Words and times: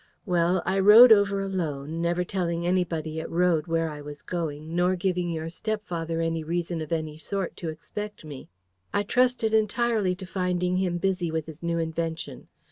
Well, 0.25 0.63
I 0.65 0.79
rode 0.79 1.11
over 1.11 1.39
alone, 1.41 2.01
never 2.01 2.23
telling 2.23 2.65
anybody 2.65 3.21
at 3.21 3.29
Wrode 3.29 3.67
where 3.67 3.87
I 3.91 4.01
was 4.01 4.23
going, 4.23 4.75
nor 4.75 4.95
giving 4.95 5.29
your 5.29 5.51
step 5.51 5.85
father 5.85 6.21
any 6.21 6.43
reason 6.43 6.81
of 6.81 6.91
any 6.91 7.17
sort 7.19 7.55
to 7.57 7.69
expect 7.69 8.25
me. 8.25 8.49
I 8.91 9.03
trusted 9.03 9.53
entirely 9.53 10.15
to 10.15 10.25
finding 10.25 10.77
him 10.77 10.97
busy 10.97 11.29
with 11.29 11.45
his 11.45 11.61
new 11.61 11.77
invention. 11.77 12.47